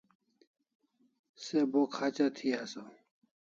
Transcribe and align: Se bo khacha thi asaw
Se 1.43 1.59
bo 1.71 1.81
khacha 1.93 2.27
thi 2.35 2.47
asaw 2.63 2.89